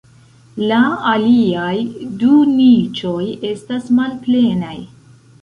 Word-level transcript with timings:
La 0.69 0.77
aliaj 1.09 1.73
du 2.23 2.39
niĉoj 2.55 3.21
estas 3.53 3.87
malplenaj. 4.01 4.75